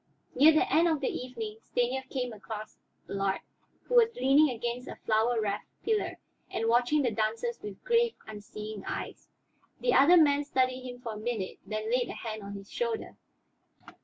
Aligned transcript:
Near 0.33 0.51
the 0.53 0.73
end 0.73 0.87
of 0.87 0.99
the 0.99 1.11
evening 1.13 1.59
Stanief 1.61 2.09
came 2.09 2.33
across 2.33 2.75
Allard, 3.07 3.41
who 3.83 3.93
was 3.93 4.15
leaning 4.15 4.49
against 4.49 4.87
a 4.87 4.95
flower 4.95 5.39
wreathed 5.39 5.67
pillar 5.83 6.17
and 6.49 6.67
watching 6.67 7.03
the 7.03 7.11
dancers 7.11 7.59
with 7.61 7.83
grave, 7.83 8.15
unseeing 8.25 8.83
eyes. 8.85 9.27
The 9.79 9.93
other 9.93 10.17
man 10.17 10.43
studied 10.43 10.81
him 10.89 11.01
for 11.01 11.13
a 11.13 11.17
minute, 11.17 11.59
then 11.67 11.91
laid 11.91 12.09
a 12.09 12.13
hand 12.13 12.41
on 12.41 12.53
his 12.55 12.71
shoulder. 12.71 13.15